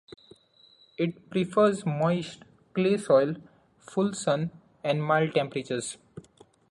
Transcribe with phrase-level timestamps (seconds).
[0.97, 2.41] It prefers moist,
[2.73, 3.35] clay soil,
[3.77, 4.49] full sun,
[4.83, 5.97] and mild temperatures.